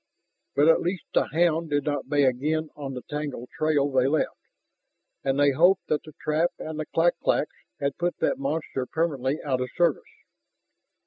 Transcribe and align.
But 0.55 0.67
at 0.67 0.81
least 0.81 1.03
the 1.13 1.27
hound 1.27 1.69
did 1.69 1.83
not 1.83 2.09
bay 2.09 2.23
again 2.23 2.71
on 2.75 2.95
the 2.95 3.03
tangled 3.07 3.49
trail 3.51 3.87
they 3.91 4.07
left, 4.07 4.39
and 5.23 5.39
they 5.39 5.51
hoped 5.51 5.85
that 5.89 6.01
the 6.01 6.15
trap 6.19 6.49
and 6.57 6.79
the 6.79 6.87
clak 6.87 7.13
claks 7.23 7.55
had 7.79 7.99
put 7.99 8.17
that 8.17 8.39
monster 8.39 8.87
permanently 8.87 9.37
out 9.43 9.61
of 9.61 9.69
service. 9.77 10.01